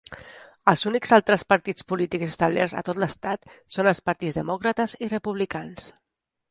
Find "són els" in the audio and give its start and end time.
3.77-4.03